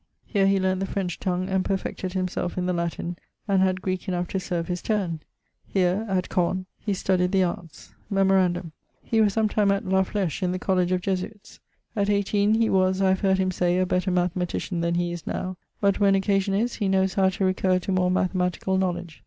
[0.25, 3.17] Here he learn't the French tongue, and perfected himselfe in the Latin,
[3.47, 5.19] and had Greeke enough to serve his turne.
[5.67, 7.93] Here (at Caen) he studyed the arts.
[8.09, 8.71] Memorandum:
[9.03, 11.59] he was sometime at La Flesshe in the college of Jesuites.
[11.95, 15.27] At 18, he was (I have heard him say) a better mathematician then he is
[15.27, 19.19] now: but when occasion is, he knows how to recurre to more mathematical knowledge.